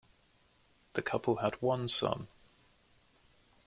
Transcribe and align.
The 0.93 1.03
couple 1.03 1.35
had 1.41 1.61
one 1.61 1.87
son. 1.87 2.27